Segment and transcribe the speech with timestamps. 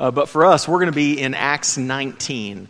[0.00, 2.68] Uh, but for us, we're going to be in Acts 19.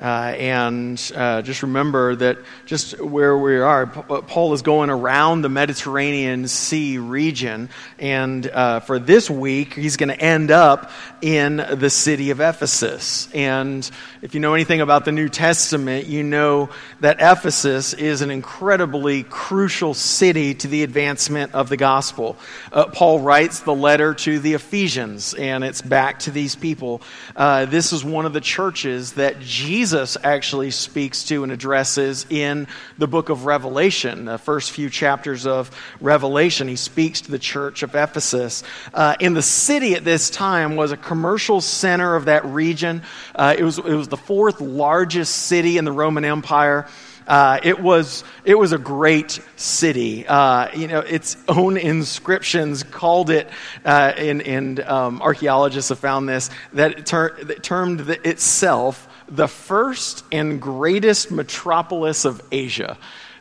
[0.00, 5.48] Uh, and uh, just remember that just where we are, Paul is going around the
[5.48, 7.68] Mediterranean Sea region.
[7.98, 10.90] And uh, for this week, he's going to end up
[11.20, 13.28] in the city of Ephesus.
[13.32, 13.88] And
[14.22, 16.70] if you know anything about the New Testament, you know
[17.00, 22.36] that Ephesus is an incredibly crucial city to the advancement of the gospel.
[22.72, 27.02] Uh, Paul writes the letter to the Ephesians, and it's back to these people.
[27.36, 32.24] Uh, this is one of the churches that Jesus Jesus actually speaks to and addresses
[32.30, 32.68] in
[32.98, 36.68] the book of Revelation, the first few chapters of Revelation.
[36.68, 38.62] He speaks to the church of Ephesus.
[38.94, 43.02] Uh, in the city at this time was a commercial center of that region.
[43.34, 46.86] Uh, it, was, it was the fourth largest city in the Roman Empire.
[47.26, 50.26] Uh, it was it was a great city.
[50.26, 53.48] Uh, you know, its own inscriptions called it,
[53.84, 59.48] uh, and, and um, archaeologists have found this that it, ter- termed the, itself the
[59.48, 62.98] first and greatest metropolis of Asia.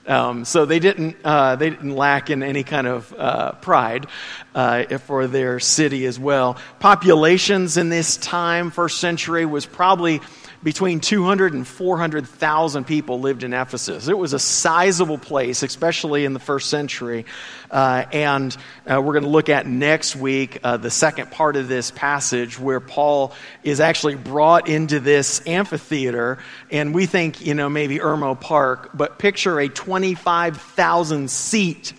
[0.07, 4.07] Um, so they didn't, uh, they didn't lack in any kind of uh, pride
[4.55, 6.57] uh, for their city as well.
[6.79, 10.21] Populations in this time, first century, was probably
[10.63, 14.07] between 200 and 400,000 people lived in Ephesus.
[14.07, 17.25] It was a sizable place, especially in the first century.
[17.69, 21.67] Uh, and uh, we're going to look at next week uh, the second part of
[21.67, 26.37] this passage where Paul is actually brought into this amphitheater.
[26.69, 31.93] And we think, you know, maybe Irmo Park, but picture a 25,000 seat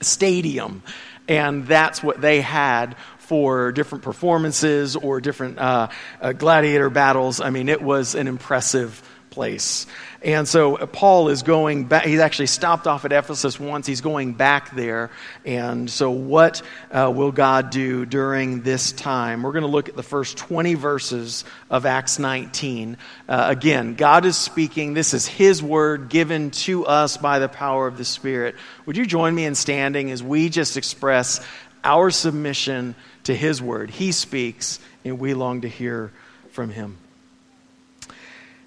[0.00, 0.82] stadium.
[1.28, 2.96] And that's what they had
[3.30, 5.86] for different performances or different uh,
[6.20, 7.40] uh, gladiator battles.
[7.40, 9.86] I mean, it was an impressive place.
[10.20, 12.06] And so uh, Paul is going back.
[12.06, 13.86] He's actually stopped off at Ephesus once.
[13.86, 15.12] He's going back there.
[15.44, 19.44] And so, what uh, will God do during this time?
[19.44, 22.96] We're going to look at the first 20 verses of Acts 19.
[23.28, 24.94] Uh, again, God is speaking.
[24.94, 28.56] This is His word given to us by the power of the Spirit.
[28.86, 31.40] Would you join me in standing as we just express
[31.84, 32.94] our submission
[33.24, 33.90] to His word.
[33.90, 36.12] He speaks, and we long to hear
[36.50, 36.98] from Him.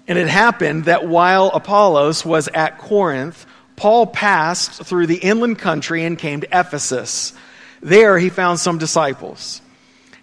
[0.06, 6.04] And it happened that while Apollos was at Corinth, Paul passed through the inland country
[6.04, 7.32] and came to Ephesus.
[7.80, 9.60] There he found some disciples.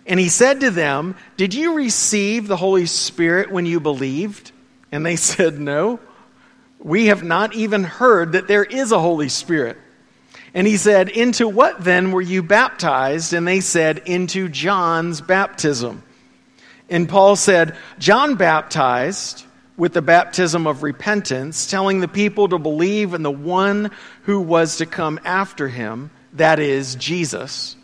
[0.05, 4.51] And he said to them, Did you receive the Holy Spirit when you believed?
[4.91, 5.99] And they said, No.
[6.79, 9.77] We have not even heard that there is a Holy Spirit.
[10.53, 13.33] And he said, Into what then were you baptized?
[13.33, 16.03] And they said, Into John's baptism.
[16.89, 19.45] And Paul said, John baptized
[19.77, 23.91] with the baptism of repentance, telling the people to believe in the one
[24.23, 27.75] who was to come after him, that is, Jesus.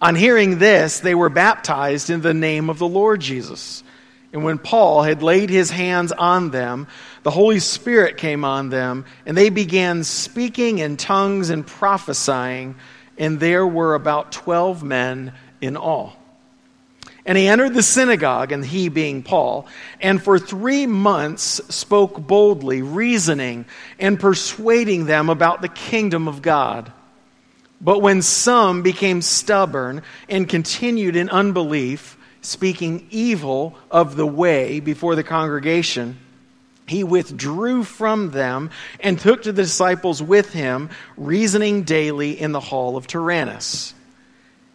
[0.00, 3.84] On hearing this, they were baptized in the name of the Lord Jesus.
[4.32, 6.88] And when Paul had laid his hands on them,
[7.22, 12.74] the Holy Spirit came on them, and they began speaking in tongues and prophesying,
[13.16, 16.16] and there were about 12 men in all.
[17.24, 19.68] And he entered the synagogue, and he being Paul,
[20.00, 23.66] and for three months spoke boldly, reasoning
[24.00, 26.90] and persuading them about the kingdom of God.
[27.80, 35.14] But when some became stubborn and continued in unbelief, speaking evil of the way before
[35.14, 36.18] the congregation,
[36.86, 38.70] he withdrew from them
[39.00, 43.94] and took to the disciples with him, reasoning daily in the hall of Tyrannus.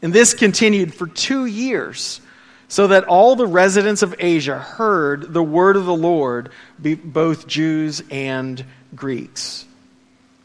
[0.01, 2.21] And this continued for two years,
[2.69, 8.01] so that all the residents of Asia heard the word of the Lord, both Jews
[8.09, 9.66] and Greeks.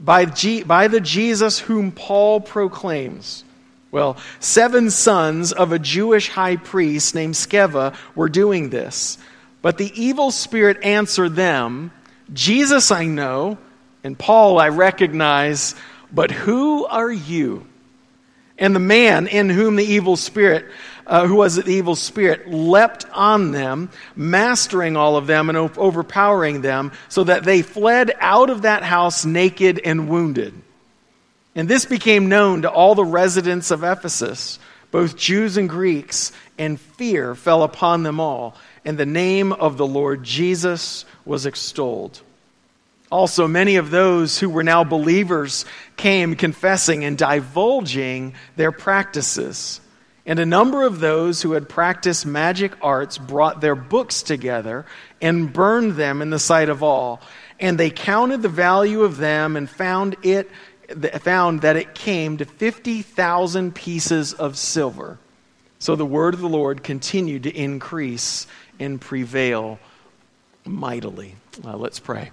[0.00, 3.44] by, G- by the Jesus whom Paul proclaims
[3.94, 9.18] well, seven sons of a Jewish high priest named Sceva were doing this.
[9.62, 11.92] But the evil spirit answered them
[12.32, 13.56] Jesus I know,
[14.02, 15.76] and Paul I recognize,
[16.10, 17.68] but who are you?
[18.58, 20.64] And the man in whom the evil spirit,
[21.06, 26.62] uh, who was an evil spirit, leapt on them, mastering all of them and overpowering
[26.62, 30.54] them, so that they fled out of that house naked and wounded.
[31.54, 34.58] And this became known to all the residents of Ephesus.
[34.94, 38.54] both Jews and Greeks, and fear fell upon them all,
[38.84, 42.20] and the name of the Lord Jesus was extolled.
[43.10, 45.64] Also, many of those who were now believers
[45.96, 49.80] came confessing and divulging their practices.
[50.26, 54.86] And a number of those who had practiced magic arts brought their books together
[55.20, 57.20] and burned them in the sight of all.
[57.60, 60.50] And they counted the value of them and found it
[61.22, 65.18] found that it came to 50,000 pieces of silver.
[65.78, 68.46] So the word of the Lord continued to increase
[68.78, 69.78] and prevail
[70.64, 71.36] mightily.
[71.64, 72.32] Uh, let's pray.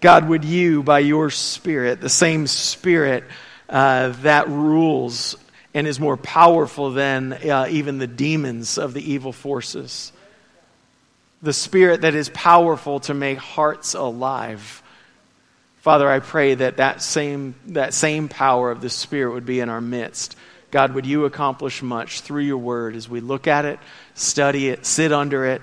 [0.00, 3.24] God, would you, by your Spirit, the same Spirit
[3.68, 5.36] uh, that rules
[5.74, 10.12] and is more powerful than uh, even the demons of the evil forces,
[11.42, 14.82] the Spirit that is powerful to make hearts alive.
[15.80, 19.68] Father, I pray that that same, that same power of the Spirit would be in
[19.68, 20.36] our midst.
[20.70, 23.78] God, would you accomplish much through your word as we look at it,
[24.14, 25.62] study it, sit under it?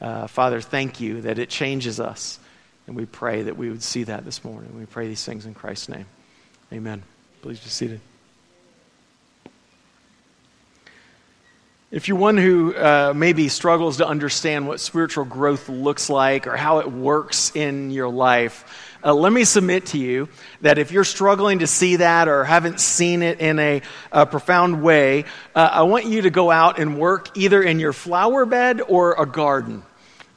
[0.00, 2.38] Uh, Father, thank you that it changes us.
[2.86, 4.78] And we pray that we would see that this morning.
[4.78, 6.06] We pray these things in Christ's name.
[6.72, 7.02] Amen.
[7.40, 8.00] Please be seated.
[11.94, 16.56] If you're one who uh, maybe struggles to understand what spiritual growth looks like or
[16.56, 18.64] how it works in your life,
[19.04, 20.28] uh, let me submit to you
[20.62, 23.80] that if you're struggling to see that or haven't seen it in a,
[24.10, 25.24] a profound way,
[25.54, 29.14] uh, I want you to go out and work either in your flower bed or
[29.16, 29.84] a garden.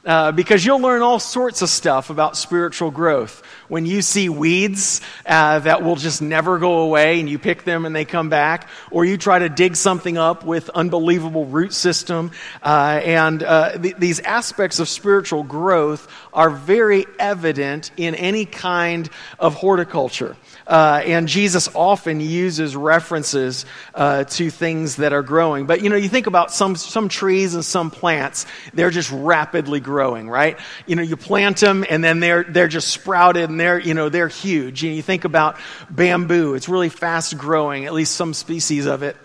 [0.04, 3.42] Uh, because you'll learn all sorts of stuff about spiritual growth.
[3.66, 7.84] When you see weeds uh, that will just never go away and you pick them
[7.84, 12.30] and they come back, or you try to dig something up with unbelievable root system,
[12.62, 19.10] uh, and uh, th- these aspects of spiritual growth are very evident in any kind
[19.40, 20.36] of horticulture.
[20.68, 25.64] Uh, and Jesus often uses references uh, to things that are growing.
[25.64, 28.44] But you know, you think about some, some trees and some plants,
[28.74, 30.58] they're just rapidly growing, right?
[30.86, 34.10] You know, you plant them and then they're, they're just sprouted and they're, you know,
[34.10, 34.84] they're huge.
[34.84, 35.56] And you think about
[35.88, 39.16] bamboo, it's really fast growing, at least some species of it.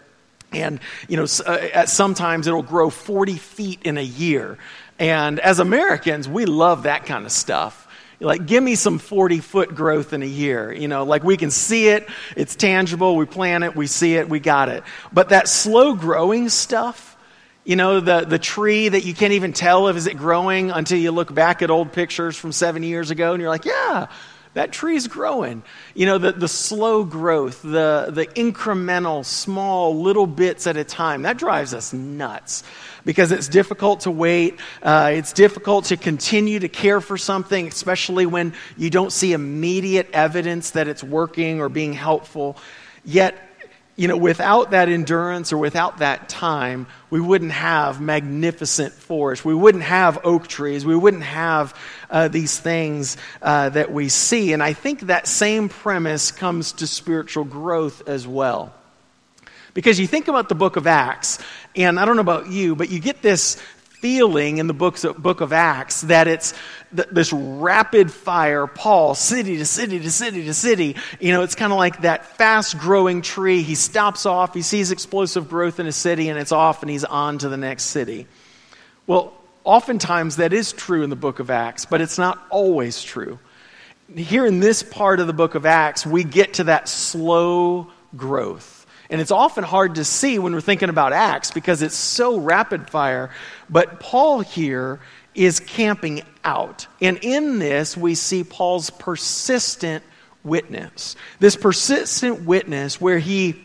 [0.54, 0.80] And,
[1.10, 4.58] you know, uh, at sometimes it'll grow 40 feet in a year.
[4.98, 7.83] And as Americans, we love that kind of stuff
[8.24, 11.04] like give me some 40 foot growth in a year you know?
[11.04, 14.70] Like we can see it it's tangible we plant it we see it we got
[14.70, 14.84] it.
[15.12, 17.18] But that slow growing stuff
[17.66, 20.98] you know the, the tree that you can't even tell if is it growing until
[20.98, 24.08] you look back at old pictures from seven years ago and you're like yeah
[24.54, 25.64] that tree's growing.
[25.96, 31.24] You know, the, the slow growth, the, the incremental, small, little bits at a time,
[31.24, 32.64] that drives us nuts
[33.06, 34.60] because it's difficult to wait.
[34.82, 40.10] Uh, it's difficult to continue to care for something, especially when you don't see immediate
[40.14, 42.58] evidence that it's working or being helpful.
[43.06, 43.36] Yet,
[43.96, 49.46] you know, without that endurance or without that time, we wouldn't have magnificent forests.
[49.46, 50.84] We wouldn't have oak trees.
[50.84, 51.78] We wouldn't have
[52.10, 54.54] uh, these things uh, that we see.
[54.54, 58.74] And I think that same premise comes to spiritual growth as well.
[59.76, 61.40] Because you think about the book of Acts,
[61.76, 63.62] and I don't know about you, but you get this
[64.04, 66.54] feeling in the books book of Acts that it's
[66.94, 70.98] th- this rapid fire Paul, city to city to city to city.
[71.22, 73.62] You know, it's kind of like that fast growing tree.
[73.62, 77.06] He stops off, he sees explosive growth in a city, and it's off, and he's
[77.06, 78.28] on to the next city.
[79.08, 79.34] Well,
[79.64, 83.40] oftentimes that is true in the book of Acts, but it's not always true.
[84.14, 88.83] Here in this part of the book of Acts, we get to that slow growth.
[89.14, 92.90] And it's often hard to see when we're thinking about Acts because it's so rapid
[92.90, 93.30] fire.
[93.70, 95.00] But Paul here
[95.36, 96.88] is camping out.
[97.00, 100.04] And in this, we see Paul's persistent
[100.44, 101.16] witness.
[101.40, 103.64] This persistent witness where he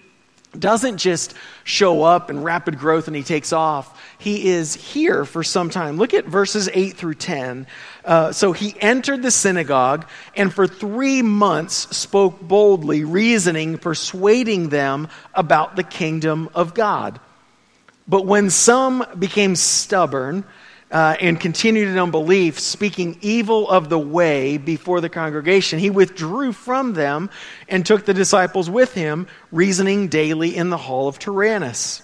[0.56, 4.00] doesn't just show up in rapid growth and he takes off.
[4.18, 5.96] He is here for some time.
[5.96, 7.66] Look at verses 8 through 10.
[8.04, 15.08] Uh, so he entered the synagogue and for three months spoke boldly, reasoning, persuading them
[15.34, 17.20] about the kingdom of God.
[18.08, 20.44] But when some became stubborn,
[20.90, 26.52] uh, and continued in unbelief, speaking evil of the way before the congregation, he withdrew
[26.52, 27.30] from them
[27.68, 32.02] and took the disciples with him, reasoning daily in the hall of Tyrannus.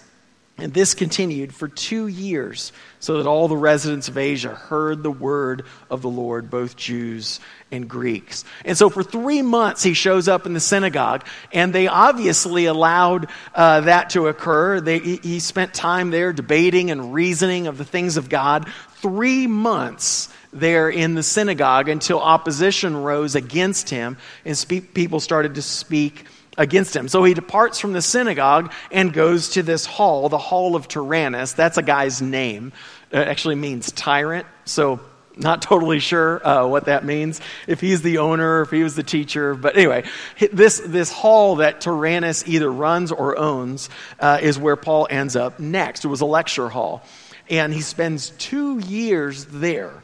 [0.57, 5.11] And this continued for two years, so that all the residents of Asia heard the
[5.11, 7.41] word of the Lord, both Jews
[7.73, 8.45] and Greeks.
[8.65, 13.31] And so for three months, he shows up in the synagogue, and they obviously allowed
[13.53, 14.81] uh, that to occur.
[14.81, 18.69] They, he spent time there debating and reasoning of the things of God.
[18.99, 25.57] Three months there in the synagogue until opposition rose against him, and spe- people started
[25.57, 27.09] to speak against him.
[27.09, 31.53] So he departs from the synagogue and goes to this hall, the Hall of Tyrannus.
[31.53, 32.73] That's a guy's name.
[33.11, 34.47] It actually means tyrant.
[34.65, 35.01] So
[35.37, 39.03] not totally sure uh, what that means, if he's the owner, if he was the
[39.03, 39.55] teacher.
[39.55, 40.05] But anyway,
[40.53, 45.59] this, this hall that Tyrannus either runs or owns uh, is where Paul ends up
[45.59, 46.05] next.
[46.05, 47.03] It was a lecture hall.
[47.51, 50.04] And he spends two years there.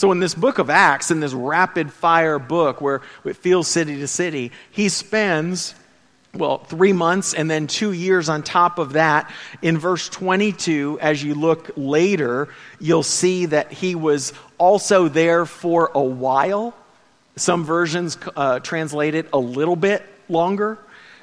[0.00, 3.98] So, in this book of Acts, in this rapid fire book where it feels city
[3.98, 5.74] to city, he spends
[6.32, 9.30] well, three months and then two years on top of that.
[9.60, 12.48] In verse 22, as you look later,
[12.80, 16.74] you'll see that he was also there for a while.
[17.36, 20.78] Some versions uh, translate it a little bit longer.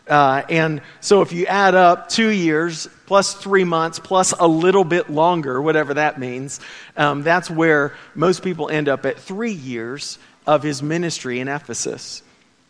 [0.09, 4.83] Uh, and so if you add up two years plus three months plus a little
[4.83, 6.59] bit longer, whatever that means,
[6.95, 12.21] um, that's where most people end up at three years of his ministry in Ephesus.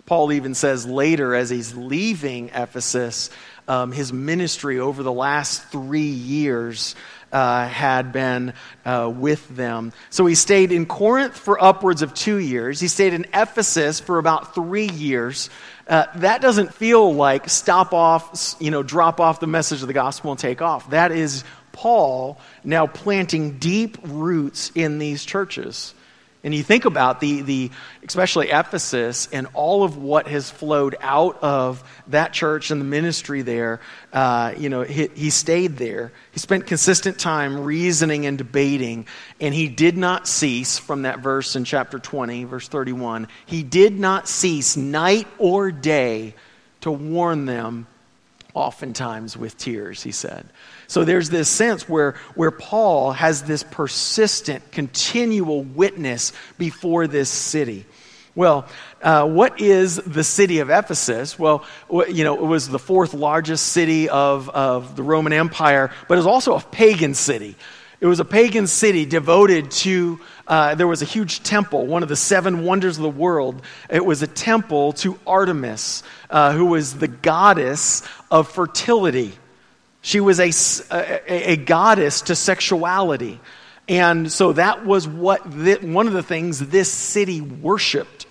[0.05, 3.29] Paul even says later, as he's leaving Ephesus,
[3.67, 6.95] um, his ministry over the last three years
[7.31, 8.53] uh, had been
[8.85, 9.91] uh, with them.
[10.09, 12.79] So he stayed in Corinth for upwards of two years.
[12.79, 15.49] He stayed in Ephesus for about three years.
[15.87, 19.93] Uh, that doesn't feel like stop off, you know, drop off the message of the
[19.93, 20.89] gospel and take off.
[20.89, 25.93] That is Paul now planting deep roots in these churches.
[26.47, 27.71] And you think about the, the,
[28.07, 33.41] especially Ephesus and all of what has flowed out of that church and the ministry
[33.41, 33.81] there.
[34.13, 36.13] Uh, you know, he, he stayed there.
[36.31, 39.07] He spent consistent time reasoning and debating,
[39.41, 43.27] and he did not cease from that verse in chapter 20, verse 31.
[43.45, 46.33] He did not cease night or day
[46.79, 47.87] to warn them,
[48.53, 50.47] oftentimes with tears, he said.
[50.87, 57.85] So there's this sense where, where Paul has this persistent, continual witness before this city.
[58.35, 58.67] Well,
[59.01, 61.39] uh, what is the city of Ephesus?
[61.39, 66.13] Well, you know, it was the fourth largest city of, of the Roman Empire, but
[66.13, 67.55] it was also a pagan city.
[67.99, 72.09] It was a pagan city devoted to, uh, there was a huge temple, one of
[72.09, 73.63] the seven wonders of the world.
[73.89, 79.33] It was a temple to Artemis, uh, who was the goddess of fertility.
[80.07, 80.53] She was a,
[80.89, 83.41] a, a goddess to sexuality.
[83.89, 88.25] And so that was what the, one of the things this city worshiped.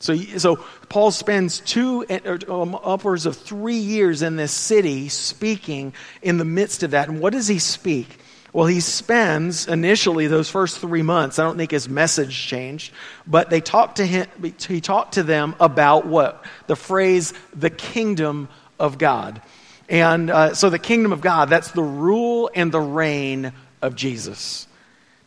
[0.00, 0.56] So, so
[0.88, 2.04] Paul spends two,
[2.48, 7.08] um, upwards of three years in this city speaking in the midst of that.
[7.08, 8.18] And what does he speak?
[8.52, 11.38] Well, he spends initially those first three months.
[11.38, 12.92] I don't think his message changed,
[13.24, 14.26] but they talked to him.
[14.66, 18.48] He talked to them about what the phrase "the kingdom
[18.80, 19.40] of God."
[19.88, 24.66] And uh, so the kingdom of God, that's the rule and the reign of Jesus.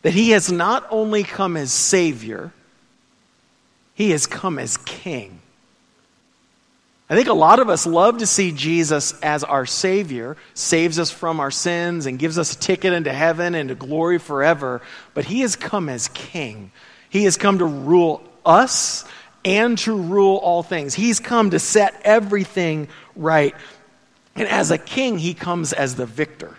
[0.02, 2.52] That he has not only come as Savior,
[3.94, 5.40] he has come as King.
[7.08, 11.10] I think a lot of us love to see Jesus as our Savior, saves us
[11.10, 14.82] from our sins, and gives us a ticket into heaven and to glory forever.
[15.14, 16.72] But He has come as King.
[17.08, 19.04] He has come to rule us
[19.44, 20.94] and to rule all things.
[20.94, 23.54] He's come to set everything right.
[24.36, 26.54] And as a king, he comes as the victor.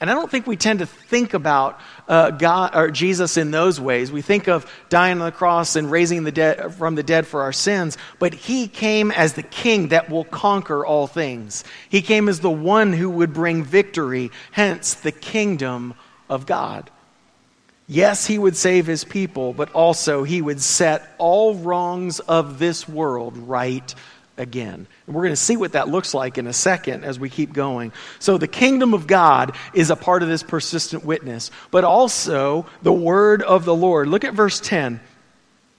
[0.00, 3.80] And I don't think we tend to think about uh, God or Jesus in those
[3.80, 4.12] ways.
[4.12, 7.42] We think of dying on the cross and raising the dead from the dead for
[7.42, 11.64] our sins, but he came as the king that will conquer all things.
[11.88, 15.94] He came as the one who would bring victory, hence the kingdom
[16.28, 16.90] of God.
[17.88, 22.86] Yes, he would save his people, but also he would set all wrongs of this
[22.86, 23.94] world right
[24.38, 24.86] again.
[25.06, 27.52] And we're going to see what that looks like in a second as we keep
[27.52, 27.92] going.
[28.18, 32.92] So, the kingdom of God is a part of this persistent witness, but also the
[32.92, 34.08] word of the Lord.
[34.08, 35.00] Look at verse 10.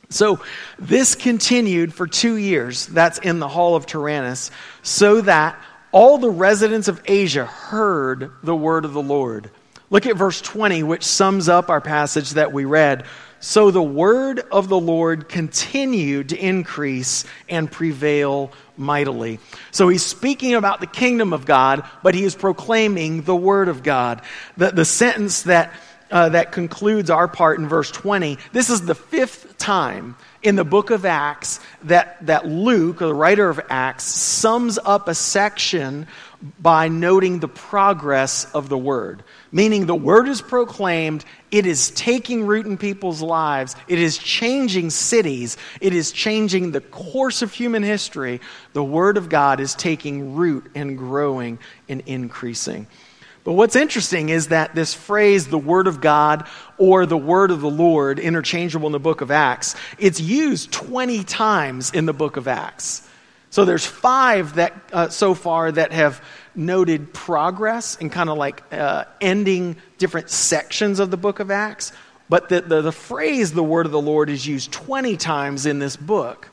[0.09, 0.41] So,
[0.77, 2.87] this continued for two years.
[2.87, 4.51] That's in the hall of Tyrannus,
[4.81, 5.59] so that
[5.91, 9.49] all the residents of Asia heard the word of the Lord.
[9.89, 13.05] Look at verse 20, which sums up our passage that we read.
[13.39, 19.39] So the word of the Lord continued to increase and prevail mightily.
[19.71, 23.81] So he's speaking about the kingdom of God, but he is proclaiming the word of
[23.81, 24.21] God.
[24.57, 25.73] The, the sentence that,
[26.11, 30.65] uh, that concludes our part in verse 20 this is the fifth time in the
[30.65, 36.07] book of Acts that, that Luke, the writer of Acts, sums up a section
[36.59, 39.23] by noting the progress of the word.
[39.51, 44.91] Meaning, the word is proclaimed, it is taking root in people's lives, it is changing
[44.91, 48.41] cities, it is changing the course of human history.
[48.73, 52.85] The word of God is taking root and growing and increasing.
[53.43, 57.61] But what's interesting is that this phrase, the Word of God or the Word of
[57.61, 62.37] the Lord, interchangeable in the book of Acts, it's used 20 times in the book
[62.37, 63.08] of Acts.
[63.49, 66.23] So there's five that uh, so far that have
[66.55, 71.91] noted progress and kind of like uh, ending different sections of the book of Acts.
[72.29, 75.79] But the, the, the phrase, the word of the Lord, is used 20 times in
[75.79, 76.49] this book.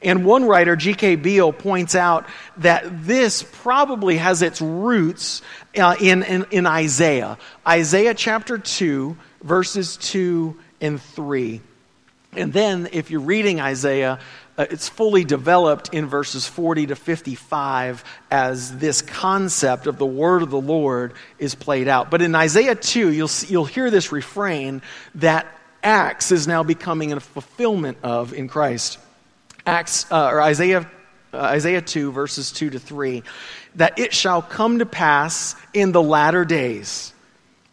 [0.00, 1.16] And one writer, G.K.
[1.16, 2.26] Beale, points out
[2.58, 5.42] that this probably has its roots
[5.76, 7.36] uh, in, in, in Isaiah.
[7.66, 11.60] Isaiah chapter 2, verses 2 and 3.
[12.34, 14.20] And then, if you're reading Isaiah,
[14.58, 20.42] uh, it's fully developed in verses 40 to 55 as this concept of the word
[20.42, 22.10] of the Lord is played out.
[22.10, 24.82] But in Isaiah 2, you'll, see, you'll hear this refrain
[25.14, 25.46] that
[25.82, 28.98] Acts is now becoming a fulfillment of in Christ.
[29.64, 30.90] Acts, uh, or Isaiah,
[31.32, 33.22] uh, Isaiah 2, verses 2 to 3,
[33.76, 37.12] that it shall come to pass in the latter days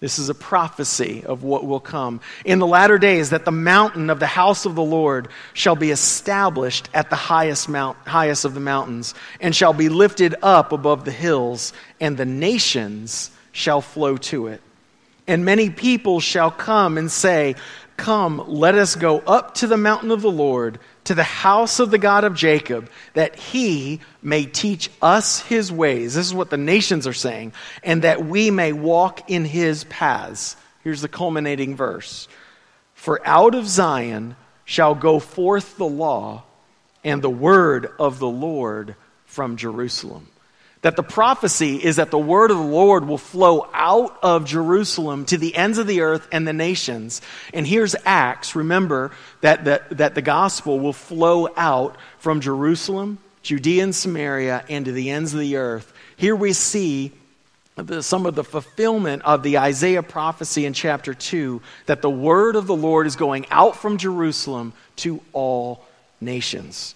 [0.06, 2.22] this is a prophecy of what will come.
[2.46, 5.90] In the latter days, that the mountain of the house of the Lord shall be
[5.90, 11.06] established at the highest, mount, highest of the mountains, and shall be lifted up above
[11.06, 14.62] the hills, and the nations shall flow to it.
[15.26, 17.56] And many people shall come and say,
[17.98, 21.92] Come, let us go up to the mountain of the Lord to the house of
[21.92, 26.16] the God of Jacob, that he may teach us his ways.
[26.16, 30.58] This is what the nations are saying, and that we may walk in his paths.
[30.84, 32.28] Here's the culminating verse
[32.96, 34.36] For out of Zion
[34.66, 36.44] shall go forth the law
[37.04, 40.28] and the word of the Lord from Jerusalem
[40.86, 45.26] that the prophecy is that the word of the Lord will flow out of Jerusalem
[45.26, 47.24] to the ends of the earth and the nations.
[47.56, 48.56] And here's Acts.
[48.56, 49.10] Remember
[49.42, 54.92] that, that, that the gospel will flow out from Jerusalem, Judea and Samaria, and to
[54.92, 55.92] the ends of the earth.
[56.18, 57.12] Here we see
[57.78, 62.56] the, some of the fulfillment of the Isaiah prophecy in chapter 2 that the word
[62.56, 65.84] of the Lord is going out from Jerusalem to all
[66.22, 66.94] nations.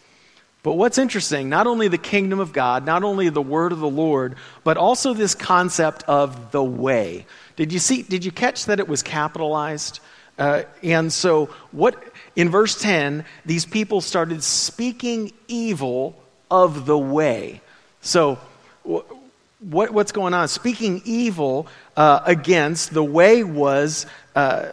[0.62, 3.90] But what's interesting, not only the kingdom of God, not only the word of the
[3.90, 7.26] Lord, but also this concept of the way.
[7.56, 10.02] Did you see, did you catch that it was capitalized?
[10.38, 12.02] Uh, and so, what,
[12.36, 17.62] in verse 10, these people started speaking evil of the way.
[18.02, 18.40] So,
[18.84, 20.48] what, what's going on?
[20.48, 21.68] Speaking evil
[21.98, 24.72] uh, against the way was uh,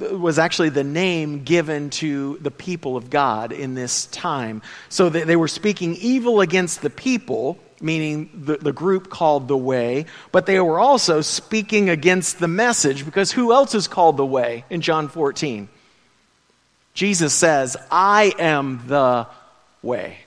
[0.00, 4.62] was actually the name given to the people of God in this time.
[4.88, 10.06] So they were speaking evil against the people, meaning the, the group called the Way,
[10.32, 14.64] but they were also speaking against the message because who else is called the Way
[14.70, 15.68] in John 14?
[16.94, 19.26] Jesus says, I am the
[19.82, 20.25] way.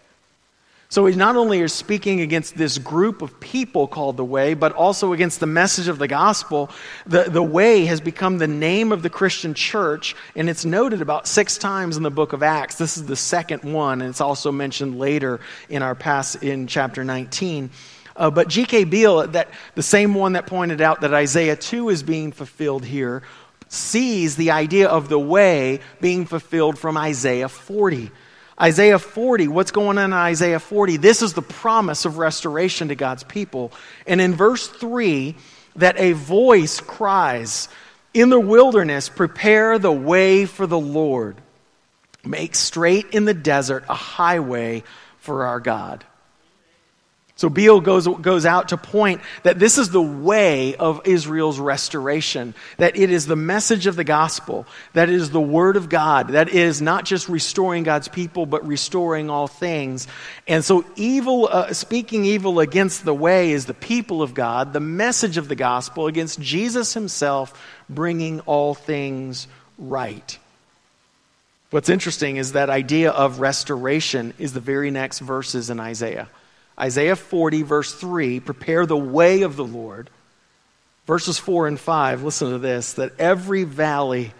[0.91, 4.71] So he not only is speaking against this group of people called the Way, but
[4.71, 6.71] also against the message of the gospel.
[7.05, 11.27] The, the Way has become the name of the Christian church, and it's noted about
[11.27, 12.79] six times in the book of Acts.
[12.79, 17.03] This is the second one, and it's also mentioned later in our past in chapter
[17.03, 17.69] 19.
[18.15, 18.85] Uh, but G.K.
[18.85, 23.21] Beale, that the same one that pointed out that Isaiah 2 is being fulfilled here,
[23.67, 28.09] sees the idea of the way being fulfilled from Isaiah 40.
[28.61, 30.97] Isaiah 40, what's going on in Isaiah 40?
[30.97, 33.71] This is the promise of restoration to God's people.
[34.05, 35.35] And in verse 3,
[35.77, 37.69] that a voice cries,
[38.13, 41.37] In the wilderness, prepare the way for the Lord.
[42.25, 44.83] Make straight in the desert a highway
[45.19, 46.03] for our God.
[47.39, 52.53] So Beale goes, goes out to point that this is the way of Israel's restoration,
[52.75, 56.31] that it is the message of the gospel, that it is the word of God,
[56.31, 60.05] that is not just restoring God's people, but restoring all things.
[60.49, 64.81] And so evil, uh, speaking evil against the way is the people of God, the
[64.81, 67.57] message of the gospel against Jesus himself,
[67.89, 69.47] bringing all things
[69.77, 70.37] right.
[71.69, 76.27] What's interesting is that idea of restoration is the very next verses in Isaiah.
[76.79, 80.09] Isaiah 40, verse 3 prepare the way of the Lord.
[81.05, 84.31] Verses 4 and 5, listen to this that every valley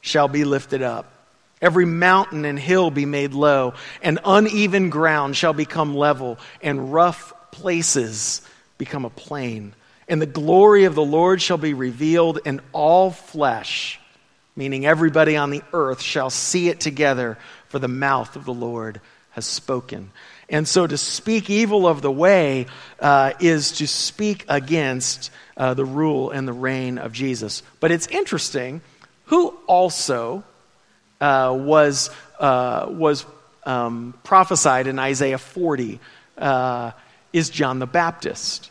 [0.00, 1.12] shall be lifted up,
[1.60, 7.32] every mountain and hill be made low, and uneven ground shall become level, and rough
[7.50, 8.42] places
[8.78, 9.74] become a plain.
[10.06, 13.98] And the glory of the Lord shall be revealed, and all flesh,
[14.54, 19.00] meaning everybody on the earth, shall see it together, for the mouth of the Lord
[19.30, 20.10] has spoken.
[20.48, 22.66] And so to speak evil of the way
[23.00, 27.62] uh, is to speak against uh, the rule and the reign of Jesus.
[27.80, 28.82] But it's interesting
[29.26, 30.44] who also
[31.20, 33.24] uh, was, uh, was
[33.64, 36.00] um, prophesied in Isaiah 40
[36.36, 36.92] uh,
[37.32, 38.70] is John the Baptist.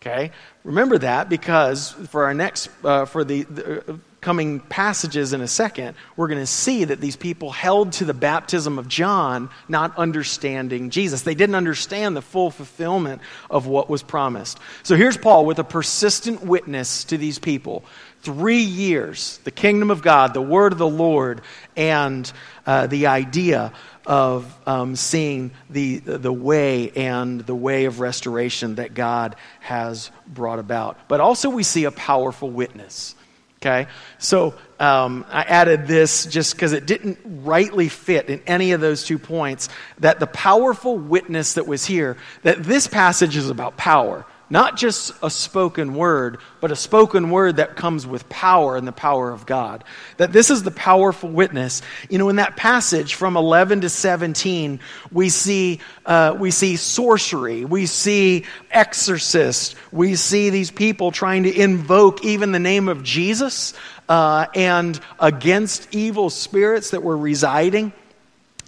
[0.00, 0.32] Okay?
[0.64, 5.96] Remember that because for our next, uh, for the, the coming passages in a second,
[6.16, 10.90] we're going to see that these people held to the baptism of John, not understanding
[10.90, 11.22] Jesus.
[11.22, 14.58] They didn't understand the full fulfillment of what was promised.
[14.82, 17.84] So here's Paul with a persistent witness to these people.
[18.22, 21.40] Three years, the kingdom of God, the word of the Lord,
[21.74, 22.30] and
[22.66, 23.72] uh, the idea
[24.06, 30.58] of um, seeing the, the way and the way of restoration that God has brought
[30.58, 30.98] about.
[31.08, 33.14] But also, we see a powerful witness.
[33.62, 33.88] Okay?
[34.18, 39.04] So um, I added this just because it didn't rightly fit in any of those
[39.04, 39.68] two points
[39.98, 44.24] that the powerful witness that was here, that this passage is about power.
[44.52, 48.92] Not just a spoken word, but a spoken word that comes with power and the
[48.92, 49.84] power of God.
[50.16, 51.82] That this is the powerful witness.
[52.08, 54.80] You know, in that passage from 11 to 17,
[55.12, 61.54] we see, uh, we see sorcery, we see exorcist, we see these people trying to
[61.56, 63.72] invoke even the name of Jesus
[64.08, 67.92] uh, and against evil spirits that were residing.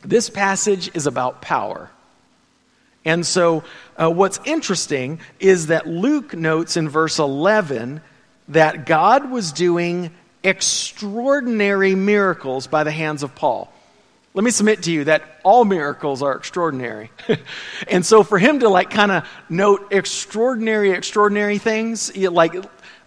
[0.05, 1.91] This passage is about power.
[3.05, 3.65] And so,
[4.01, 8.01] uh, what's interesting is that Luke notes in verse 11
[8.49, 10.11] that God was doing
[10.43, 13.73] extraordinary miracles by the hands of Paul.
[14.35, 17.11] Let me submit to you that all miracles are extraordinary.
[17.89, 22.55] and so for him to like kind of note extraordinary, extraordinary things, like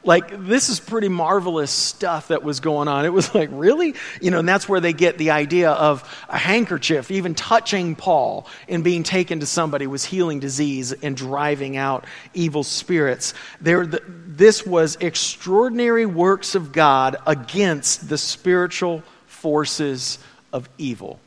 [0.06, 3.06] like this is pretty marvelous stuff that was going on.
[3.06, 3.96] It was like, really?
[4.22, 8.48] You know, and that's where they get the idea of a handkerchief, even touching Paul
[8.70, 13.34] and being taken to somebody was healing disease and driving out evil spirits.
[13.60, 20.20] There, the, this was extraordinary works of God against the spiritual forces
[20.54, 21.20] of evil.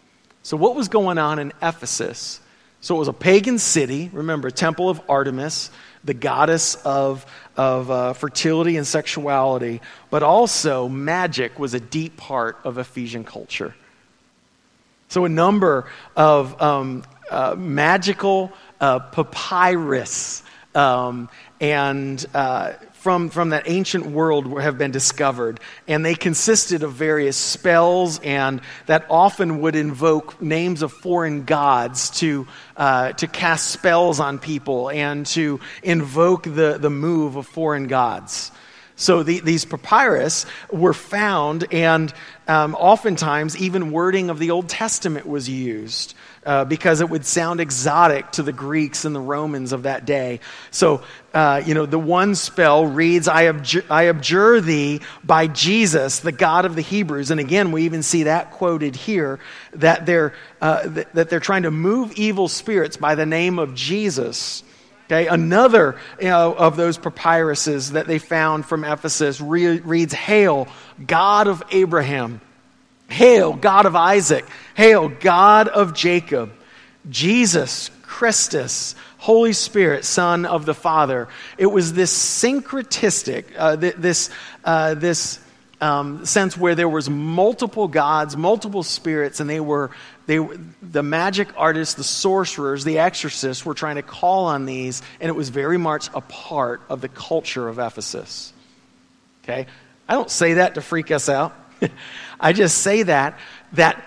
[0.43, 2.41] So, what was going on in Ephesus?
[2.81, 5.71] So, it was a pagan city, remember, temple of Artemis
[6.09, 12.57] the goddess of, of uh, fertility and sexuality, but also magic was a deep part
[12.65, 13.75] of Ephesian culture.
[15.09, 20.43] So, a number of um, uh, magical uh, papyrus
[20.75, 21.29] um,
[21.61, 25.61] and uh, from, from that ancient world have been discovered.
[25.87, 32.11] And they consisted of various spells, and that often would invoke names of foreign gods
[32.19, 37.87] to, uh, to cast spells on people and to invoke the, the move of foreign
[37.87, 38.51] gods.
[38.97, 42.13] So the, these papyrus were found, and
[42.49, 46.15] um, oftentimes even wording of the Old Testament was used
[46.49, 50.41] uh, because it would sound exotic to the Greeks and the Romans of that day.
[50.71, 51.03] So,
[51.35, 56.33] uh, you know, the one spell reads, I abjure, I abjure thee by Jesus, the
[56.33, 57.31] God of the Hebrews.
[57.31, 59.41] And again, we even see that quoted here
[59.75, 60.33] that they're,
[60.63, 64.63] uh, th- that they're trying to move evil spirits by the name of Jesus.
[65.05, 70.67] Okay, another you know, of those papyruses that they found from Ephesus re- reads, Hail,
[71.07, 72.41] God of Abraham.
[73.09, 74.45] Hail, God of Isaac.
[74.75, 76.53] Hail, God of Jacob.
[77.09, 81.29] Jesus, Christus, Holy Spirit, Son of the Father.
[81.57, 84.31] It was this syncretistic, uh, this,
[84.65, 85.41] uh, this
[85.81, 89.91] um, sense where there was multiple gods, multiple spirits, and they were,
[90.27, 90.39] they,
[90.83, 95.35] the magic artists, the sorcerers, the exorcists were trying to call on these, and it
[95.35, 98.53] was very much a part of the culture of Ephesus.
[99.45, 99.67] Okay?
[100.09, 101.55] I don't say that to freak us out.
[102.41, 103.39] I just say that,
[103.73, 104.05] that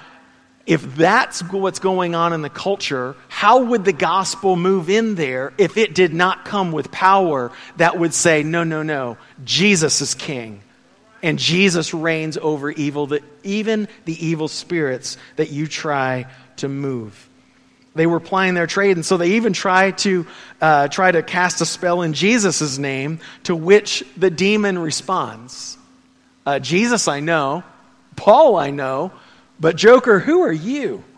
[0.65, 5.53] if that's what's going on in the culture, how would the gospel move in there
[5.57, 10.13] if it did not come with power that would say, no, no, no, Jesus is
[10.13, 10.61] king?
[11.23, 16.25] And Jesus reigns over evil, that even the evil spirits that you try
[16.57, 17.29] to move.
[17.93, 20.25] They were plying their trade, and so they even try to
[20.61, 25.77] uh, try to cast a spell in Jesus' name, to which the demon responds.
[26.45, 27.63] Uh, Jesus, I know.
[28.15, 29.11] Paul, I know.
[29.59, 31.03] But, Joker, who are you?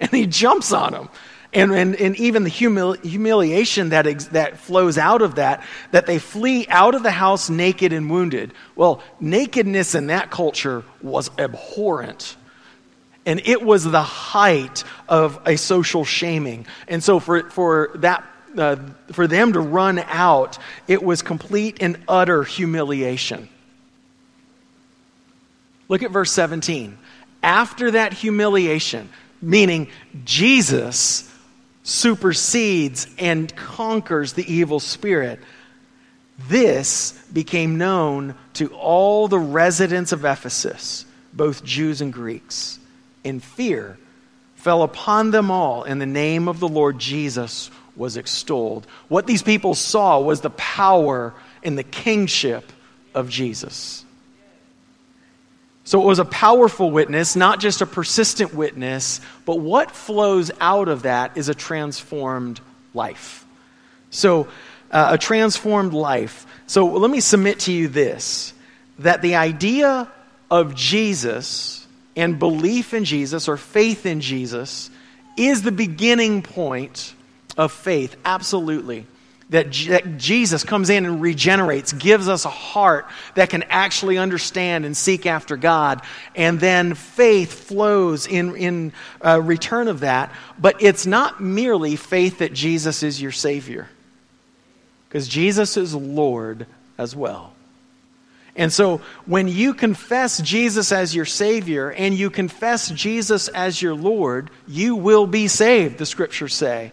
[0.00, 1.08] And he jumps on him.
[1.52, 6.06] And, and, and even the humili- humiliation that, ex- that flows out of that, that
[6.06, 8.54] they flee out of the house naked and wounded.
[8.76, 12.36] Well, nakedness in that culture was abhorrent.
[13.26, 16.64] And it was the height of a social shaming.
[16.86, 18.24] And so for, for that
[18.56, 18.76] uh,
[19.12, 23.48] for them to run out, it was complete and utter humiliation.
[25.88, 26.98] Look at verse 17.
[27.42, 29.08] After that humiliation,
[29.40, 29.88] meaning
[30.24, 31.32] Jesus
[31.82, 35.40] supersedes and conquers the evil spirit,
[36.48, 42.78] this became known to all the residents of Ephesus, both Jews and Greeks.
[43.24, 43.98] And fear
[44.54, 48.86] fell upon them all, and the name of the Lord Jesus was extolled.
[49.08, 52.72] What these people saw was the power and the kingship
[53.14, 54.04] of Jesus.
[55.88, 60.86] So it was a powerful witness, not just a persistent witness, but what flows out
[60.86, 62.60] of that is a transformed
[62.92, 63.46] life.
[64.10, 64.48] So,
[64.90, 66.44] uh, a transformed life.
[66.66, 68.52] So, let me submit to you this
[68.98, 70.12] that the idea
[70.50, 74.90] of Jesus and belief in Jesus or faith in Jesus
[75.38, 77.14] is the beginning point
[77.56, 78.14] of faith.
[78.26, 79.06] Absolutely.
[79.50, 84.84] That, that Jesus comes in and regenerates, gives us a heart that can actually understand
[84.84, 86.02] and seek after God.
[86.36, 88.92] And then faith flows in, in
[89.24, 90.32] uh, return of that.
[90.58, 93.88] But it's not merely faith that Jesus is your Savior,
[95.08, 96.66] because Jesus is Lord
[96.98, 97.54] as well.
[98.54, 103.94] And so when you confess Jesus as your Savior and you confess Jesus as your
[103.94, 106.92] Lord, you will be saved, the scriptures say.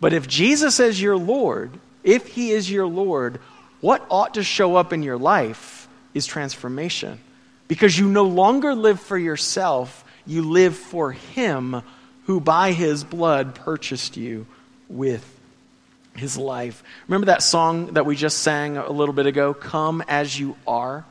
[0.00, 1.70] But if Jesus is your Lord,
[2.02, 3.40] if He is your Lord,
[3.80, 7.18] what ought to show up in your life is transformation.
[7.68, 11.82] Because you no longer live for yourself, you live for Him
[12.24, 14.46] who by His blood purchased you
[14.88, 15.34] with
[16.16, 16.82] his life.
[17.08, 21.04] Remember that song that we just sang a little bit ago, Come As You Are?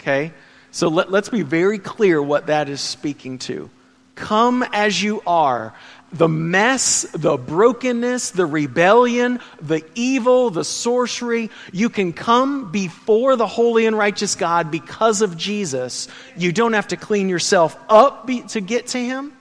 [0.00, 0.32] Okay?
[0.72, 3.70] So let, let's be very clear what that is speaking to.
[4.14, 5.74] Come as you are.
[6.12, 13.46] The mess, the brokenness, the rebellion, the evil, the sorcery, you can come before the
[13.46, 16.08] holy and righteous God because of Jesus.
[16.36, 19.32] You don't have to clean yourself up to get to Him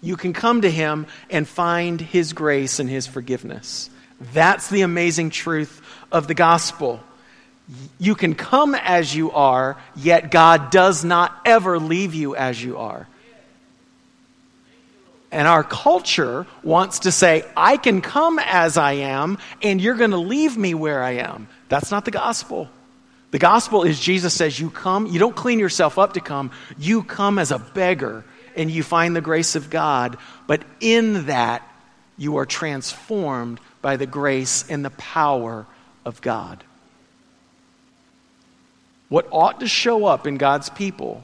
[0.00, 3.90] you can come to Him and find His grace and His forgiveness.
[4.32, 5.80] That's the amazing truth
[6.12, 7.00] of the gospel.
[7.98, 12.78] You can come as you are, yet God does not ever leave you as you
[12.78, 13.06] are.
[15.30, 20.12] And our culture wants to say, I can come as I am, and you're going
[20.12, 21.48] to leave me where I am.
[21.68, 22.68] That's not the gospel.
[23.30, 27.02] The gospel is Jesus says, You come, you don't clean yourself up to come, you
[27.02, 28.24] come as a beggar
[28.56, 30.18] and you find the grace of God.
[30.46, 31.62] But in that,
[32.16, 35.66] you are transformed by the grace and the power
[36.04, 36.64] of God.
[39.08, 41.22] What ought to show up in God's people,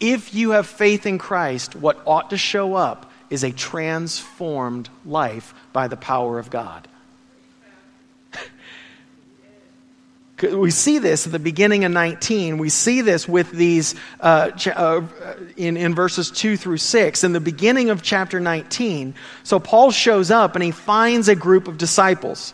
[0.00, 5.54] if you have faith in Christ, what ought to show up is a transformed life
[5.72, 6.88] by the power of God.
[10.42, 12.58] We see this at the beginning of 19.
[12.58, 15.02] We see this with these uh, uh,
[15.56, 17.24] in, in verses 2 through 6.
[17.24, 21.68] In the beginning of chapter 19, so Paul shows up and he finds a group
[21.68, 22.52] of disciples.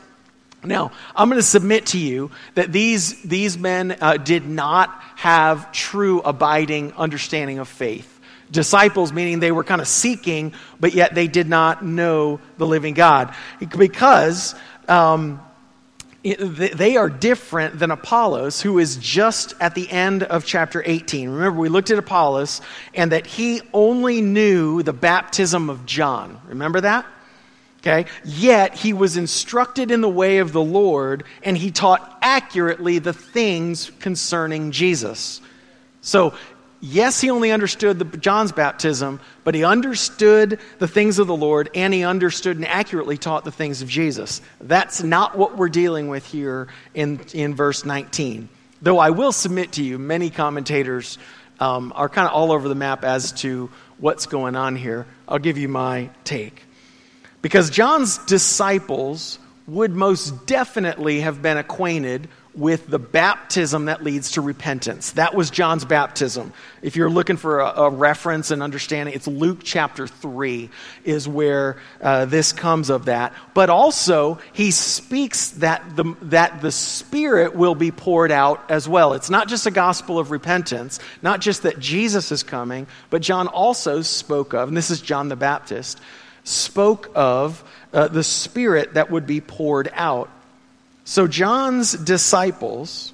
[0.64, 5.72] Now, I'm going to submit to you that these, these men uh, did not have
[5.72, 8.09] true abiding understanding of faith.
[8.51, 12.94] Disciples, meaning they were kind of seeking, but yet they did not know the living
[12.94, 13.35] God.
[13.59, 14.55] Because.
[14.88, 15.40] Um,
[16.25, 21.29] they are different than Apollos, who is just at the end of chapter 18.
[21.29, 22.61] Remember, we looked at Apollos
[22.94, 26.40] and that he only knew the baptism of John.
[26.46, 27.07] Remember that?
[27.82, 28.08] Okay?
[28.24, 33.12] Yet he was instructed in the way of the Lord and he taught accurately the
[33.12, 35.40] things concerning Jesus.
[36.00, 36.34] So
[36.80, 41.70] yes, he only understood the, John's baptism, but he understood the things of the Lord
[41.74, 44.42] and he understood and accurately taught the things of Jesus.
[44.60, 48.48] That's not what we're dealing with here in, in verse 19.
[48.80, 51.18] Though I will submit to you, many commentators
[51.58, 55.06] um, are kind of all over the map as to what's going on here.
[55.26, 56.64] I'll give you my take.
[57.42, 64.42] Because John's disciples would most definitely have been acquainted with the baptism that leads to
[64.42, 65.12] repentance.
[65.12, 66.52] That was John's baptism.
[66.83, 70.68] If you're looking for a, a reference and understanding, it's Luke chapter 3
[71.05, 73.33] is where uh, this comes of that.
[73.55, 79.14] But also, he speaks that the, that the Spirit will be poured out as well.
[79.14, 83.48] It's not just a gospel of repentance, not just that Jesus is coming, but John
[83.48, 86.00] also spoke of, and this is John the Baptist,
[86.44, 90.31] spoke of uh, the Spirit that would be poured out
[91.05, 93.12] so John's disciples,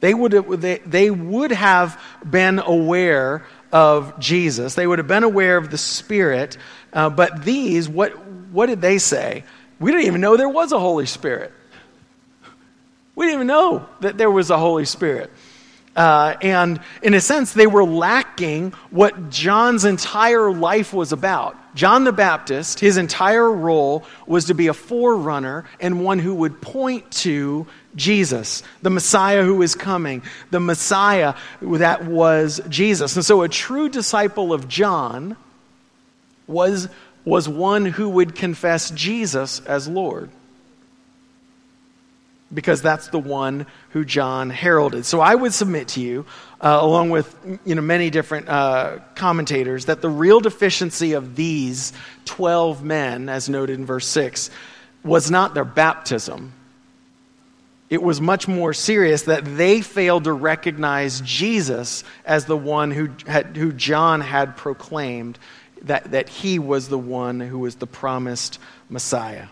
[0.00, 4.74] they would, they, they would have been aware of Jesus.
[4.74, 6.58] They would have been aware of the Spirit.
[6.92, 9.44] Uh, but these, what, what did they say?
[9.80, 11.52] We didn't even know there was a Holy Spirit.
[13.14, 15.30] We didn't even know that there was a Holy Spirit.
[15.94, 21.56] Uh, and in a sense, they were lacking what John's entire life was about.
[21.74, 26.60] John the Baptist, his entire role was to be a forerunner and one who would
[26.60, 33.16] point to Jesus, the Messiah who is coming, the Messiah that was Jesus.
[33.16, 35.36] And so a true disciple of John
[36.46, 36.88] was
[37.24, 40.30] was one who would confess Jesus as Lord.
[42.52, 45.06] Because that's the one who John heralded.
[45.06, 46.26] So I would submit to you,
[46.60, 47.34] uh, along with
[47.64, 51.94] you know, many different uh, commentators, that the real deficiency of these
[52.26, 54.50] 12 men, as noted in verse 6,
[55.02, 56.52] was not their baptism.
[57.92, 63.10] It was much more serious that they failed to recognize Jesus as the one who,
[63.26, 65.38] had, who John had proclaimed
[65.82, 69.48] that, that he was the one who was the promised Messiah.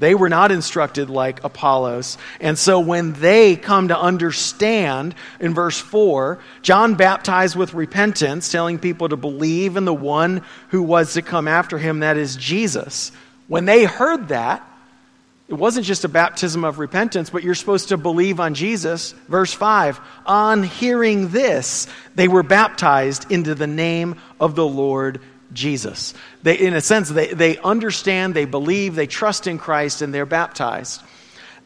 [0.00, 2.16] They were not instructed like Apollos.
[2.40, 8.78] And so when they come to understand in verse 4, John baptized with repentance, telling
[8.78, 13.12] people to believe in the one who was to come after him, that is Jesus.
[13.46, 14.66] When they heard that,
[15.48, 19.12] it wasn't just a baptism of repentance, but you're supposed to believe on Jesus.
[19.28, 25.20] Verse 5 On hearing this, they were baptized into the name of the Lord
[25.52, 26.14] Jesus.
[26.42, 30.26] They, in a sense, they, they understand, they believe, they trust in Christ, and they're
[30.26, 31.02] baptized.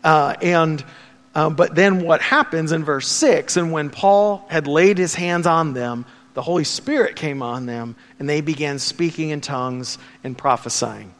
[0.03, 0.85] Uh, and
[1.35, 5.47] uh, but then what happens in verse 6 and when Paul had laid his hands
[5.47, 10.37] on them, the Holy Spirit came on them, and they began speaking in tongues and
[10.37, 11.15] prophesying.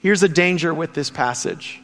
[0.00, 1.80] Here's a danger with this passage.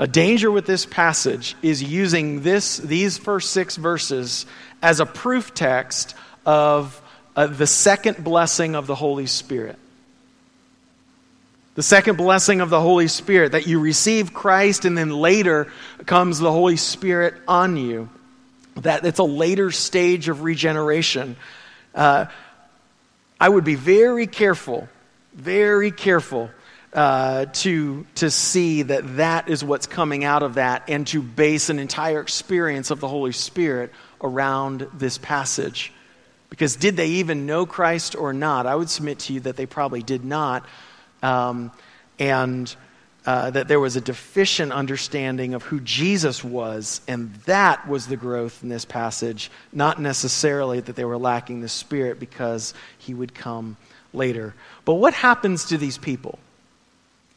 [0.00, 4.44] A danger with this passage is using this, these first six verses
[4.82, 7.00] as a proof text of
[7.36, 9.78] uh, the second blessing of the Holy Spirit.
[11.76, 15.72] The second blessing of the Holy Spirit, that you receive Christ and then later
[16.06, 18.08] comes the Holy Spirit on you.
[18.76, 21.36] That it's a later stage of regeneration.
[21.94, 22.26] Uh,
[23.40, 24.88] I would be very careful,
[25.34, 26.50] very careful
[26.94, 31.68] uh, to, to see that that is what's coming out of that and to base
[31.68, 35.92] an entire experience of the Holy Spirit around this passage.
[36.50, 38.66] Because did they even know Christ or not?
[38.66, 40.66] I would submit to you that they probably did not.
[41.22, 41.72] Um,
[42.18, 42.74] and
[43.26, 48.16] uh, that there was a deficient understanding of who Jesus was, and that was the
[48.16, 53.34] growth in this passage, not necessarily that they were lacking the Spirit because he would
[53.34, 53.78] come
[54.12, 54.54] later.
[54.84, 56.38] But what happens to these people?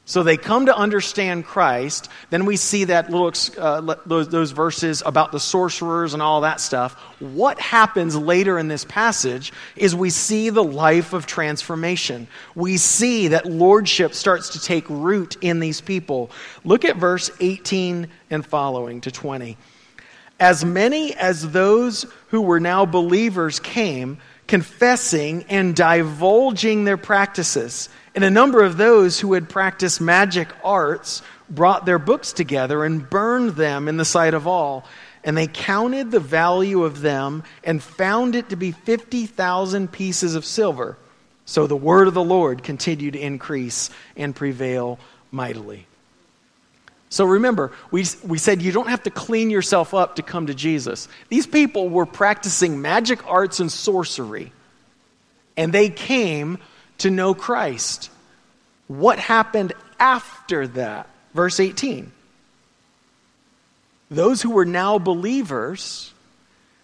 [0.08, 2.08] So they come to understand Christ.
[2.30, 6.62] Then we see that little uh, those, those verses about the sorcerers and all that
[6.62, 6.94] stuff.
[7.20, 12.30] What happens later in this passage is we see the life of transformation.
[12.56, 16.32] We see that lordship starts to take root in these people.
[16.64, 19.58] Look at verse 18 and following to 20.
[20.40, 27.90] As many as those who were now believers came, confessing and divulging their practices.
[28.18, 33.08] And a number of those who had practiced magic arts brought their books together and
[33.08, 34.86] burned them in the sight of all.
[35.24, 40.46] And they counted the value of them and found it to be 50,000 pieces of
[40.46, 40.98] silver.
[41.46, 44.98] So the word of the Lord continued to increase and prevail
[45.30, 45.86] mightily.
[47.10, 50.56] So remember, we, we said you don't have to clean yourself up to come to
[50.56, 51.08] Jesus.
[51.30, 54.54] These people were practicing magic arts and sorcery,
[55.56, 56.58] and they came
[57.00, 58.10] to know Christ.
[58.88, 61.10] What happened after that?
[61.34, 62.12] Verse 18.
[64.10, 66.14] Those who were now believers,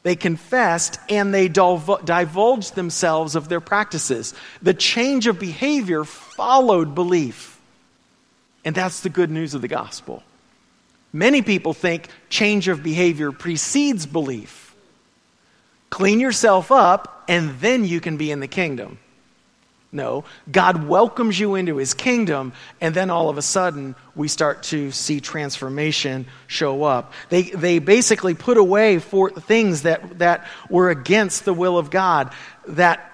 [0.03, 4.33] they confessed and they divulged themselves of their practices.
[4.61, 7.59] The change of behavior followed belief.
[8.65, 10.23] And that's the good news of the gospel.
[11.13, 14.75] Many people think change of behavior precedes belief.
[15.89, 18.97] Clean yourself up, and then you can be in the kingdom.
[19.93, 24.63] No, God welcomes you into his kingdom, and then all of a sudden we start
[24.63, 27.13] to see transformation show up.
[27.29, 32.33] They, they basically put away for things that, that were against the will of God.
[32.69, 33.13] That,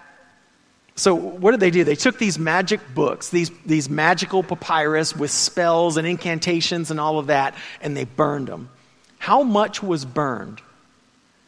[0.95, 1.83] so, what did they do?
[1.83, 7.19] They took these magic books, these, these magical papyrus with spells and incantations and all
[7.19, 8.69] of that, and they burned them.
[9.17, 10.61] How much was burned?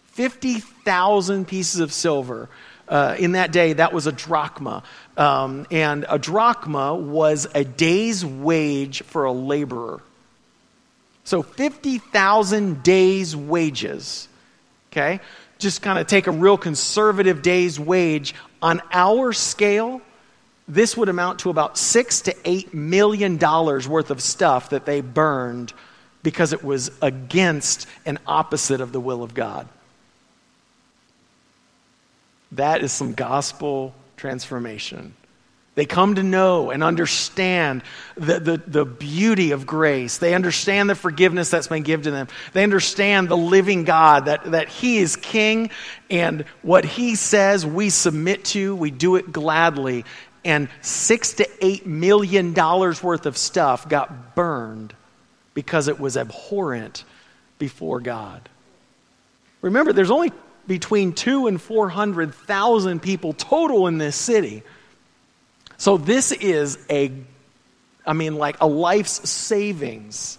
[0.07, 2.49] 50,000 pieces of silver
[2.91, 4.83] uh, in that day, that was a drachma.
[5.15, 10.01] Um, and a drachma was a day's wage for a laborer.
[11.23, 14.27] So 50,000 days' wages,
[14.91, 15.21] okay?
[15.57, 18.35] Just kind of take a real conservative day's wage.
[18.61, 20.01] On our scale,
[20.67, 24.99] this would amount to about six to eight million dollars worth of stuff that they
[24.99, 25.71] burned
[26.23, 29.67] because it was against and opposite of the will of God.
[32.53, 35.13] That is some gospel transformation.
[35.73, 37.83] They come to know and understand
[38.15, 40.17] the, the, the, beauty of grace.
[40.17, 42.27] They understand the forgiveness that's been given to them.
[42.51, 45.69] They understand the living God, that, that He is King,
[46.09, 50.03] and what He says we submit to, we do it gladly.
[50.43, 54.93] And six to eight million dollars worth of stuff got burned
[55.53, 57.05] because it was abhorrent
[57.59, 58.49] before God.
[59.61, 60.33] Remember, there's only
[60.67, 64.63] between two and 400,000 people total in this city.
[65.77, 67.11] So this is a,
[68.05, 70.37] I mean, like a life's savings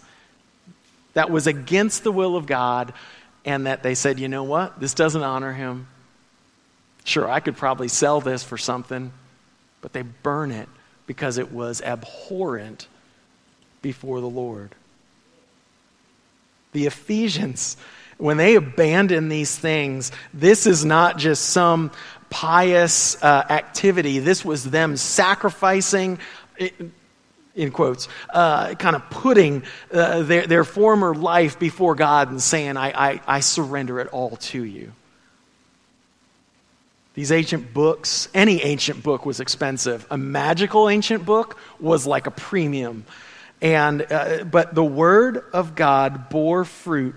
[1.14, 2.92] that was against the will of God,
[3.44, 4.78] and that they said, you know what?
[4.78, 5.88] This doesn't honor him.
[7.04, 9.12] Sure, I could probably sell this for something,
[9.80, 10.68] but they burn it
[11.06, 12.86] because it was abhorrent
[13.82, 14.74] before the Lord.
[16.72, 17.76] The Ephesians,
[18.22, 21.90] when they abandon these things, this is not just some
[22.30, 24.20] pious uh, activity.
[24.20, 26.20] This was them sacrificing,
[27.56, 32.76] in quotes, uh, kind of putting uh, their, their former life before God and saying,
[32.76, 34.92] I, I, I surrender it all to you.
[37.14, 40.06] These ancient books, any ancient book was expensive.
[40.12, 43.04] A magical ancient book was like a premium.
[43.60, 47.16] And, uh, but the Word of God bore fruit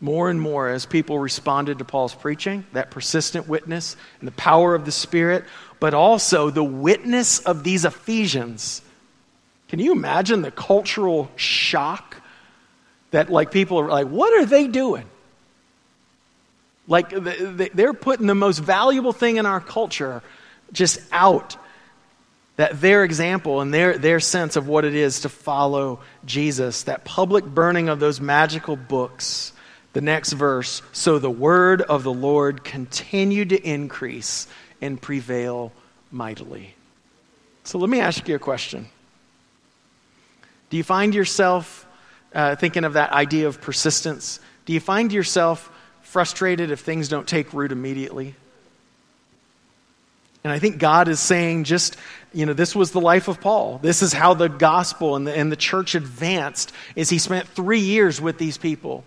[0.00, 4.74] more and more as people responded to Paul's preaching, that persistent witness and the power
[4.74, 5.44] of the Spirit,
[5.80, 8.82] but also the witness of these Ephesians.
[9.68, 12.16] Can you imagine the cultural shock
[13.12, 15.04] that, like, people are like, what are they doing?
[16.86, 20.22] Like, they're putting the most valuable thing in our culture
[20.72, 21.56] just out.
[22.56, 27.04] That their example and their, their sense of what it is to follow Jesus, that
[27.04, 29.52] public burning of those magical books
[29.94, 34.46] the next verse so the word of the Lord continued to increase
[34.82, 35.72] and prevail
[36.10, 36.74] mightily.
[37.62, 38.88] So let me ask you a question.
[40.68, 41.86] Do you find yourself
[42.34, 44.40] uh, thinking of that idea of persistence?
[44.66, 45.70] Do you find yourself
[46.02, 48.34] frustrated if things don't take root immediately?
[50.42, 51.96] And I think God is saying, just,
[52.34, 53.78] you know, this was the life of Paul.
[53.78, 57.80] This is how the gospel and the, and the church advanced, is he spent three
[57.80, 59.04] years with these people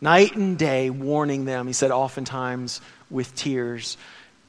[0.00, 1.66] night and day warning them.
[1.66, 2.80] He said, oftentimes
[3.10, 3.96] with tears.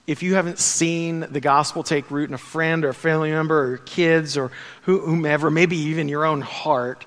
[0.07, 3.73] If you haven't seen the gospel take root in a friend or a family member
[3.73, 4.51] or kids or
[4.83, 7.05] whomever, maybe even your own heart,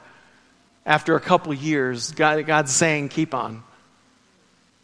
[0.85, 3.63] after a couple years, God, God's saying, keep on.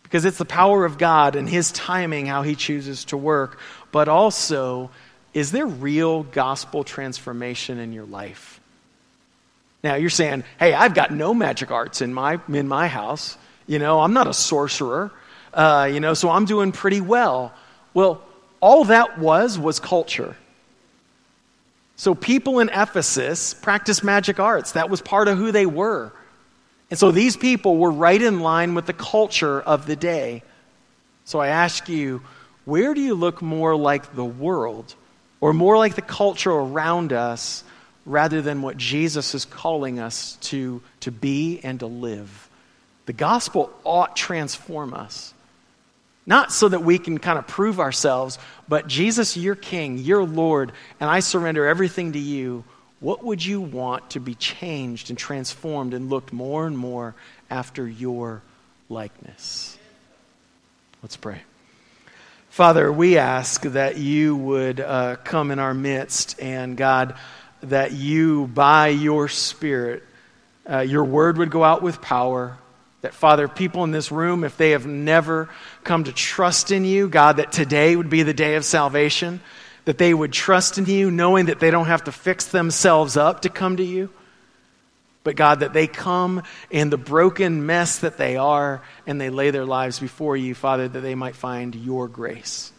[0.03, 3.59] Because it's the power of God and His timing, how He chooses to work.
[3.93, 4.91] But also,
[5.35, 8.61] is there real gospel transformation in your life?
[9.83, 13.37] Now, you're saying, hey, I've got no magic arts in my, in my house.
[13.69, 15.13] You know, I'm not a sorcerer,
[15.55, 17.53] uh, you know, so I'm doing pretty well.
[17.95, 18.23] Well,
[18.61, 20.35] all that was was culture.
[21.97, 24.73] So people in Ephesus practiced magic arts.
[24.73, 26.13] That was part of who they were.
[26.91, 30.43] And so these people were right in line with the culture of the day.
[31.25, 32.23] So I ask you,
[32.65, 34.95] where do you look more like the world
[35.41, 37.65] or more like the culture around us
[38.07, 42.48] rather than what Jesus is calling us to, to be and to live?
[43.09, 45.33] The gospel ought transform us.
[46.27, 48.39] Not so that we can kind of prove ourselves,
[48.69, 52.65] but Jesus, you're King, you're Lord, and I surrender everything to you.
[53.01, 57.15] What would you want to be changed and transformed and looked more and more
[57.49, 58.43] after your
[58.91, 59.79] likeness?
[61.03, 61.41] Let's pray.
[62.51, 67.15] Father, we ask that you would uh, come in our midst, and God,
[67.63, 70.03] that you, by your Spirit,
[70.69, 72.59] uh, your word would go out with power
[73.01, 75.49] that, Father, people in this room, if they have never
[75.85, 79.41] come to trust in you, God, that today would be the day of salvation,
[79.85, 83.43] that they would trust in you, knowing that they don't have to fix themselves up
[83.43, 84.11] to come to you.
[85.23, 89.51] But God, that they come in the broken mess that they are and they lay
[89.51, 92.73] their lives before you, Father, that they might find your grace.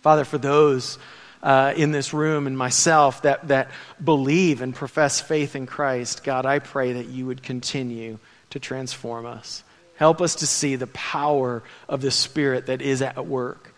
[0.00, 0.98] Father, for those
[1.42, 3.70] uh, in this room and myself that, that
[4.02, 8.18] believe and profess faith in Christ, God, I pray that you would continue
[8.50, 9.62] to transform us.
[9.96, 13.74] Help us to see the power of the Spirit that is at work.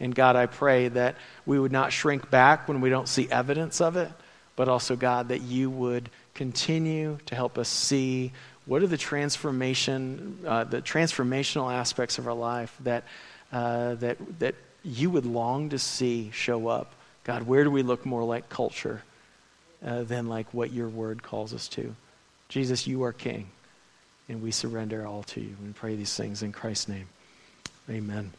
[0.00, 3.80] And God, I pray that we would not shrink back when we don't see evidence
[3.80, 4.10] of it,
[4.54, 8.30] but also, God, that you would continue to help us see
[8.66, 13.02] what are the transformation, uh, the transformational aspects of our life that,
[13.52, 14.54] uh, that, that
[14.84, 16.92] you would long to see show up.
[17.24, 19.02] God, where do we look more like culture
[19.84, 21.96] uh, than like what your word calls us to?
[22.48, 23.50] Jesus, you are King
[24.28, 25.56] and we surrender all to you.
[25.62, 27.08] And pray these things in Christ's name.
[27.90, 28.32] Amen.